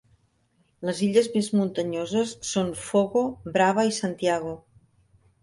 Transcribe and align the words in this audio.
Les 0.89 1.01
illes 1.07 1.29
més 1.33 1.49
muntanyoses 1.59 2.33
són 2.53 2.73
Fogo, 2.87 3.23
Brava 3.59 3.85
i 3.93 3.95
Santiago. 4.01 4.57